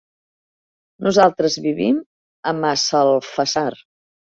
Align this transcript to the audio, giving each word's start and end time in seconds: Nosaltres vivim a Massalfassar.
Nosaltres 1.09 1.59
vivim 1.67 2.03
a 2.55 2.59
Massalfassar. 2.67 3.73